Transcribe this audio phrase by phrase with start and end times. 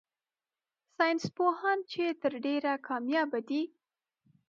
[0.97, 3.61] ساينس پوهان چي تر ډېره کاميابه دي